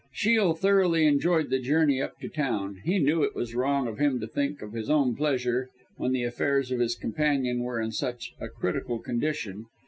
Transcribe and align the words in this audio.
Shiel 0.11 0.55
thoroughly 0.55 1.05
enjoyed 1.05 1.51
that 1.51 1.61
journey 1.61 2.01
up 2.01 2.17
to 2.21 2.27
town. 2.27 2.81
He 2.83 2.97
knew 2.97 3.21
it 3.21 3.35
was 3.35 3.53
wrong 3.53 3.87
of 3.87 3.99
him 3.99 4.19
to 4.21 4.25
think 4.25 4.63
of 4.63 4.73
his 4.73 4.89
own 4.89 5.15
pleasure, 5.15 5.69
when 5.95 6.11
the 6.11 6.23
affairs 6.23 6.71
of 6.71 6.79
his 6.79 6.95
companion 6.95 7.59
were 7.59 7.79
in 7.79 7.91
such 7.91 8.33
a 8.41 8.47
critical 8.47 8.97
condition. 8.97 9.67